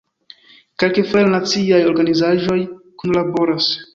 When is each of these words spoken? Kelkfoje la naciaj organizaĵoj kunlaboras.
Kelkfoje 0.83 1.25
la 1.27 1.33
naciaj 1.33 1.81
organizaĵoj 1.91 2.57
kunlaboras. 3.03 3.71